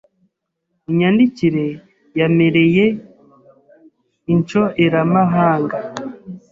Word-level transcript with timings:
unyandikiye 0.89 1.65
yamereye 2.19 2.85
inshoeramahanga 4.33 5.77